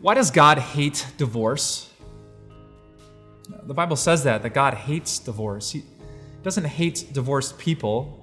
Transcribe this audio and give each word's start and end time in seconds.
Why 0.00 0.14
does 0.14 0.30
God 0.30 0.58
hate 0.58 1.06
divorce? 1.18 1.90
The 3.64 3.74
Bible 3.74 3.96
says 3.96 4.24
that, 4.24 4.42
that 4.42 4.54
God 4.54 4.74
hates 4.74 5.18
divorce. 5.18 5.72
He 5.72 5.84
doesn't 6.42 6.64
hate 6.64 7.12
divorced 7.12 7.58
people. 7.58 8.16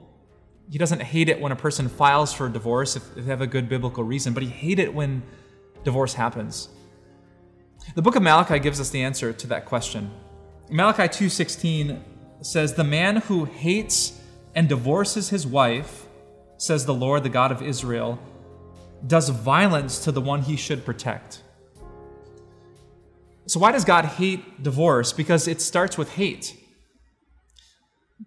He 0.72 0.80
doesn't 0.80 1.02
hate 1.02 1.30
it 1.30 1.40
when 1.40 1.52
a 1.52 1.56
person 1.56 1.88
files 1.88 2.34
for 2.34 2.48
a 2.48 2.50
divorce 2.50 2.96
if, 2.96 3.16
they 3.16 3.22
have 3.24 3.42
a 3.42 3.48
good 3.48 3.70
biblical 3.70 4.04
reason, 4.04 4.34
but 4.34 4.42
he 4.42 4.50
hates 4.50 4.82
it 4.82 4.94
when 4.94 5.22
divorce 5.84 6.16
happens. 6.16 6.70
The 7.94 8.02
book 8.02 8.16
of 8.16 8.24
Malachi 8.24 8.58
gives 8.60 8.80
us 8.80 8.90
the 8.90 9.04
answer 9.04 9.32
to 9.32 9.48
that 9.48 9.66
question. 9.66 10.10
Malachi 10.70 11.08
2:16 11.08 12.04
says, 12.42 12.74
"The 12.74 12.84
man 12.84 13.18
who 13.18 13.46
hates 13.46 14.20
and 14.56 14.68
divorces 14.68 15.30
his 15.30 15.46
wife, 15.46 16.08
says 16.58 16.86
the 16.86 16.94
Lord, 16.94 17.24
the 17.24 17.30
God 17.30 17.52
of 17.52 17.62
Israel, 17.62 18.20
does 19.06 19.30
violence 19.30 20.00
to 20.00 20.12
the 20.12 20.22
one 20.22 20.42
he 20.42 20.58
should 20.58 20.84
protect." 20.84 21.44
So 23.48 23.60
why 23.60 23.72
does 23.72 23.86
God 23.86 24.06
hate 24.06 24.62
divorce? 24.62 25.14
Because 25.14 25.48
it 25.48 25.62
starts 25.62 25.98
with 25.98 26.14
hate. 26.14 26.56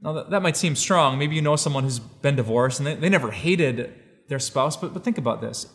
Now, 0.03 0.23
that, 0.23 0.43
might 0.43 0.57
seem 0.57 0.77
strong. 0.77 1.19
Maybe 1.19 1.35
you 1.35 1.43
know 1.43 1.57
someone 1.57 1.85
who's 1.85 1.99
been 1.99 2.37
divorced 2.37 2.81
and 2.81 2.87
they, 2.87 2.95
they 2.95 3.09
never 3.09 3.31
hated 3.31 3.93
their 4.29 4.39
spouse, 4.39 4.77
but, 4.77 4.95
but 4.95 5.05
think 5.05 5.19
about 5.19 5.41
this. 5.41 5.67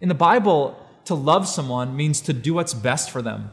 In 0.00 0.08
the 0.08 0.14
Bible, 0.14 0.76
to 1.04 1.14
love 1.14 1.46
someone 1.46 1.96
means 1.96 2.20
to 2.22 2.32
do 2.32 2.54
what's 2.54 2.74
best 2.74 3.10
for 3.10 3.22
them. 3.22 3.50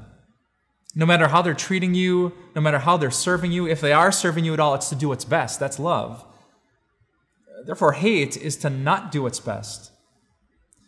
No 0.96 1.06
matter 1.06 1.28
how 1.28 1.42
they're 1.42 1.54
treating 1.54 1.94
you, 1.94 2.34
no 2.56 2.62
matter 2.62 2.80
how 2.80 2.98
they're 2.98 3.12
serving 3.12 3.52
you, 3.52 3.68
if 3.68 3.82
they 3.82 3.94
are 3.94 4.12
serving 4.12 4.46
you 4.46 4.54
at 4.54 4.60
all, 4.60 4.74
it's 4.74 4.90
to 4.90 4.96
do 4.96 5.10
what's 5.10 5.26
best. 5.26 5.60
That's 5.60 5.78
love. 5.78 6.26
Therefore, 7.66 7.92
hate 7.92 8.38
is 8.38 8.56
to 8.58 8.70
not 8.70 9.12
do 9.12 9.24
what's 9.24 9.40
best. 9.40 9.92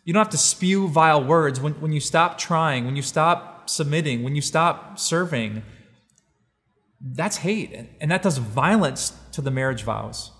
You 0.04 0.12
don't 0.12 0.20
have 0.20 0.30
to 0.30 0.38
spew 0.38 0.88
vile 0.88 1.22
words 1.22 1.60
when, 1.60 1.74
when 1.74 1.92
you 1.92 2.00
stop 2.00 2.38
trying, 2.38 2.86
when 2.86 2.96
you 2.96 3.02
stop 3.02 3.49
submitting, 3.68 4.22
when 4.22 4.34
you 4.34 4.42
stop 4.42 4.98
serving. 4.98 5.62
That's 7.00 7.38
hate, 7.38 7.74
and 8.00 8.10
that 8.10 8.22
does 8.22 8.38
violence 8.38 9.12
to 9.32 9.40
the 9.40 9.50
marriage 9.50 9.82
vows. 9.82 10.32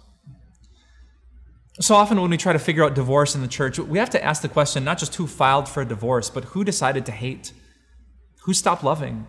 So 1.81 1.95
often, 1.95 2.21
when 2.21 2.31
we 2.31 2.37
try 2.37 2.53
to 2.53 2.59
figure 2.59 2.85
out 2.85 2.95
divorce 2.95 3.35
in 3.35 3.41
the 3.41 3.49
church, 3.49 3.79
we 3.79 3.99
have 3.99 4.11
to 4.11 4.23
ask 4.23 4.43
the 4.43 4.49
question 4.49 4.85
not 4.85 4.99
just 4.99 5.15
who 5.15 5.27
filed 5.27 5.69
for 5.69 5.81
a 5.81 5.87
divorce, 5.87 6.29
but 6.29 6.45
who 6.45 6.63
decided 6.63 7.07
to 7.07 7.13
hate? 7.13 7.53
Who 8.43 8.53
stopped 8.53 8.85
loving? 8.85 9.27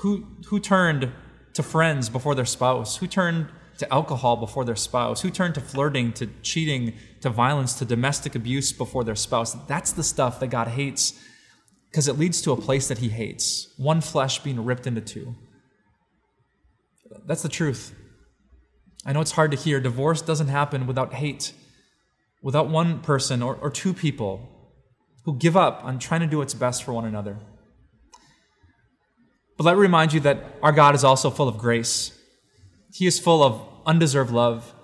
Who, 0.00 0.26
who 0.46 0.58
turned 0.58 1.12
to 1.52 1.62
friends 1.62 2.08
before 2.08 2.34
their 2.34 2.46
spouse? 2.46 2.96
Who 2.96 3.06
turned 3.06 3.48
to 3.78 3.92
alcohol 3.92 4.36
before 4.36 4.64
their 4.64 4.76
spouse? 4.76 5.20
Who 5.20 5.30
turned 5.30 5.54
to 5.56 5.60
flirting, 5.60 6.12
to 6.14 6.28
cheating, 6.42 6.94
to 7.20 7.28
violence, 7.28 7.74
to 7.74 7.84
domestic 7.84 8.34
abuse 8.34 8.72
before 8.72 9.04
their 9.04 9.14
spouse? 9.14 9.54
That's 9.66 9.92
the 9.92 10.02
stuff 10.02 10.40
that 10.40 10.48
God 10.48 10.68
hates 10.68 11.12
because 11.94 12.08
it 12.08 12.18
leads 12.18 12.42
to 12.42 12.50
a 12.50 12.56
place 12.56 12.88
that 12.88 12.98
He 12.98 13.08
hates 13.08 13.72
one 13.76 14.00
flesh 14.00 14.40
being 14.40 14.64
ripped 14.64 14.84
into 14.84 15.00
two. 15.00 15.36
That's 17.24 17.42
the 17.42 17.48
truth. 17.48 17.94
I 19.06 19.12
know 19.12 19.20
it's 19.20 19.30
hard 19.30 19.52
to 19.52 19.56
hear. 19.56 19.78
Divorce 19.78 20.20
doesn't 20.20 20.48
happen 20.48 20.88
without 20.88 21.14
hate, 21.14 21.52
without 22.42 22.68
one 22.68 22.98
person 22.98 23.42
or, 23.42 23.54
or 23.54 23.70
two 23.70 23.94
people 23.94 24.74
who 25.24 25.36
give 25.36 25.56
up 25.56 25.84
on 25.84 26.00
trying 26.00 26.22
to 26.22 26.26
do 26.26 26.38
what's 26.38 26.52
best 26.52 26.82
for 26.82 26.92
one 26.92 27.04
another. 27.04 27.38
But 29.56 29.62
let 29.62 29.76
me 29.76 29.82
remind 29.82 30.12
you 30.12 30.18
that 30.18 30.42
our 30.64 30.72
God 30.72 30.96
is 30.96 31.04
also 31.04 31.30
full 31.30 31.46
of 31.46 31.58
grace. 31.58 32.10
He 32.92 33.06
is 33.06 33.20
full 33.20 33.40
of 33.40 33.62
undeserved 33.86 34.32
love. 34.32 34.74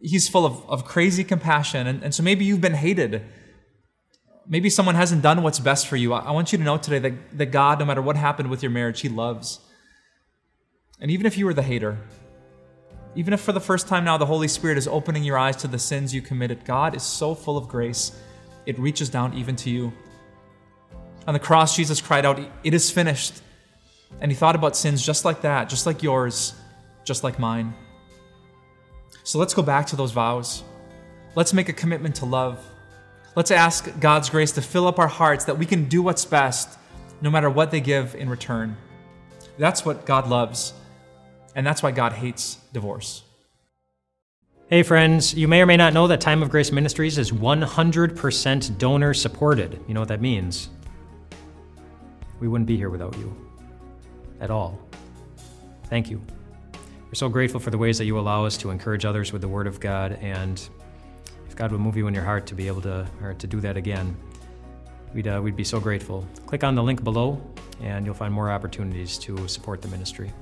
He's 0.00 0.28
full 0.28 0.46
of, 0.46 0.64
of 0.70 0.84
crazy 0.84 1.24
compassion. 1.24 1.88
And, 1.88 2.04
and 2.04 2.14
so 2.14 2.22
maybe 2.22 2.44
you've 2.44 2.60
been 2.60 2.74
hated. 2.74 3.24
Maybe 4.46 4.68
someone 4.68 4.94
hasn't 4.94 5.22
done 5.22 5.42
what's 5.42 5.58
best 5.58 5.86
for 5.86 5.96
you. 5.96 6.12
I, 6.12 6.30
want 6.30 6.52
you 6.52 6.58
to 6.58 6.64
know 6.64 6.76
today 6.76 6.98
that, 6.98 7.38
that 7.38 7.46
God, 7.46 7.78
no 7.78 7.84
matter 7.84 8.02
what 8.02 8.16
happened 8.16 8.50
with 8.50 8.62
your 8.62 8.70
marriage, 8.70 9.00
He 9.00 9.08
loves. 9.08 9.60
And 11.00 11.10
even 11.10 11.26
if 11.26 11.38
you 11.38 11.46
were 11.46 11.54
the 11.54 11.62
hater, 11.62 11.98
even 13.14 13.32
if 13.32 13.40
for 13.40 13.52
the 13.52 13.60
first 13.60 13.88
time 13.88 14.04
now 14.04 14.16
the 14.16 14.26
Holy 14.26 14.48
Spirit 14.48 14.76
is 14.76 14.88
opening 14.88 15.24
your 15.24 15.38
eyes 15.38 15.56
to 15.56 15.68
the 15.68 15.78
sins 15.78 16.14
you 16.14 16.20
committed, 16.20 16.64
God 16.64 16.94
is 16.94 17.02
so 17.02 17.34
full 17.34 17.56
of 17.56 17.68
grace, 17.68 18.12
it 18.66 18.78
reaches 18.78 19.08
down 19.08 19.34
even 19.34 19.56
to 19.56 19.70
you. 19.70 19.92
On 21.26 21.32
the 21.32 21.40
cross, 21.40 21.76
Jesus 21.76 22.00
cried 22.00 22.26
out, 22.26 22.40
It 22.64 22.74
is 22.74 22.90
finished. 22.90 23.40
And 24.20 24.30
he 24.30 24.36
thought 24.36 24.54
about 24.54 24.76
sins 24.76 25.04
just 25.04 25.24
like 25.24 25.40
that, 25.42 25.68
just 25.68 25.86
like 25.86 26.02
yours, 26.02 26.54
just 27.04 27.24
like 27.24 27.38
mine. 27.38 27.74
So 29.22 29.38
let's 29.38 29.54
go 29.54 29.62
back 29.62 29.86
to 29.88 29.96
those 29.96 30.12
vows. 30.12 30.62
Let's 31.34 31.52
make 31.52 31.68
a 31.68 31.72
commitment 31.72 32.16
to 32.16 32.26
love. 32.26 32.64
Let's 33.36 33.50
ask 33.50 33.98
God's 33.98 34.30
grace 34.30 34.52
to 34.52 34.62
fill 34.62 34.86
up 34.86 34.98
our 34.98 35.08
hearts 35.08 35.44
that 35.46 35.58
we 35.58 35.66
can 35.66 35.88
do 35.88 36.02
what's 36.02 36.24
best 36.24 36.78
no 37.20 37.30
matter 37.30 37.50
what 37.50 37.70
they 37.70 37.80
give 37.80 38.14
in 38.14 38.28
return. 38.28 38.76
That's 39.58 39.84
what 39.84 40.06
God 40.06 40.28
loves. 40.28 40.72
And 41.56 41.66
that's 41.66 41.82
why 41.82 41.90
God 41.90 42.12
hates 42.12 42.58
divorce. 42.72 43.22
Hey, 44.68 44.82
friends, 44.82 45.34
you 45.34 45.46
may 45.46 45.60
or 45.60 45.66
may 45.66 45.76
not 45.76 45.92
know 45.92 46.06
that 46.06 46.20
Time 46.20 46.42
of 46.42 46.50
Grace 46.50 46.72
Ministries 46.72 47.18
is 47.18 47.32
100% 47.32 48.78
donor 48.78 49.14
supported. 49.14 49.80
You 49.86 49.94
know 49.94 50.00
what 50.00 50.08
that 50.08 50.20
means? 50.20 50.70
We 52.40 52.48
wouldn't 52.48 52.66
be 52.66 52.76
here 52.76 52.90
without 52.90 53.16
you 53.16 53.36
at 54.40 54.50
all. 54.50 54.78
Thank 55.84 56.10
you. 56.10 56.20
We're 57.06 57.14
so 57.14 57.28
grateful 57.28 57.60
for 57.60 57.70
the 57.70 57.78
ways 57.78 57.98
that 57.98 58.06
you 58.06 58.18
allow 58.18 58.44
us 58.44 58.56
to 58.58 58.70
encourage 58.70 59.04
others 59.04 59.32
with 59.32 59.42
the 59.42 59.48
Word 59.48 59.66
of 59.66 59.80
God, 59.80 60.18
and 60.20 60.68
God 61.56 61.70
would 61.70 61.80
move 61.80 61.96
you 61.96 62.08
in 62.08 62.14
your 62.14 62.24
heart 62.24 62.46
to 62.46 62.54
be 62.54 62.66
able 62.66 62.80
to, 62.82 63.06
or 63.22 63.34
to 63.34 63.46
do 63.46 63.60
that 63.60 63.76
again, 63.76 64.16
we'd, 65.14 65.28
uh, 65.28 65.40
we'd 65.42 65.54
be 65.54 65.62
so 65.62 65.78
grateful. 65.78 66.26
Click 66.46 66.64
on 66.64 66.74
the 66.74 66.82
link 66.82 67.04
below, 67.04 67.40
and 67.80 68.04
you'll 68.04 68.14
find 68.14 68.34
more 68.34 68.50
opportunities 68.50 69.16
to 69.18 69.46
support 69.46 69.80
the 69.80 69.88
ministry. 69.88 70.32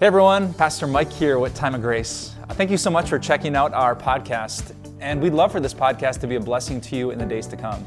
Hey 0.00 0.06
everyone, 0.06 0.54
Pastor 0.54 0.86
Mike 0.86 1.12
here 1.12 1.38
with 1.38 1.54
Time 1.54 1.74
of 1.74 1.82
Grace. 1.82 2.34
Thank 2.50 2.70
you 2.70 2.78
so 2.78 2.90
much 2.90 3.08
for 3.08 3.18
checking 3.18 3.54
out 3.54 3.74
our 3.74 3.94
podcast, 3.94 4.74
and 5.00 5.20
we'd 5.20 5.34
love 5.34 5.52
for 5.52 5.60
this 5.60 5.74
podcast 5.74 6.20
to 6.20 6.26
be 6.26 6.36
a 6.36 6.40
blessing 6.40 6.80
to 6.82 6.96
you 6.96 7.10
in 7.10 7.18
the 7.18 7.26
days 7.26 7.46
to 7.48 7.56
come. 7.56 7.84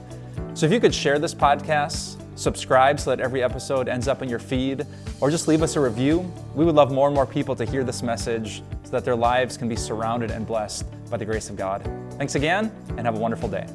So 0.53 0.67
if 0.67 0.71
you 0.71 0.79
could 0.79 0.93
share 0.93 1.17
this 1.17 1.33
podcast, 1.33 2.17
subscribe 2.41 2.99
so 2.99 3.09
that 3.09 3.19
every 3.19 3.43
episode 3.43 3.87
ends 3.87 4.07
up 4.07 4.21
in 4.21 4.29
your 4.29 4.39
feed, 4.39 4.85
or 5.19 5.29
just 5.29 5.47
leave 5.47 5.61
us 5.61 5.75
a 5.75 5.79
review, 5.79 6.19
we 6.55 6.65
would 6.65 6.75
love 6.75 6.91
more 6.91 7.07
and 7.07 7.15
more 7.15 7.25
people 7.25 7.55
to 7.55 7.65
hear 7.65 7.83
this 7.83 8.01
message 8.01 8.63
so 8.83 8.91
that 8.91 9.05
their 9.05 9.15
lives 9.15 9.57
can 9.57 9.69
be 9.69 9.75
surrounded 9.75 10.31
and 10.31 10.45
blessed 10.45 10.85
by 11.09 11.17
the 11.17 11.25
grace 11.25 11.49
of 11.49 11.55
God. 11.55 11.87
Thanks 12.17 12.35
again, 12.35 12.71
and 12.97 13.01
have 13.01 13.15
a 13.15 13.19
wonderful 13.19 13.49
day. 13.49 13.67